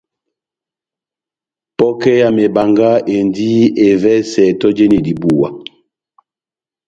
[1.77, 3.49] Pokɛ ya mebanga endi
[3.87, 5.49] evɛsɛ tɔjeni dibuwa.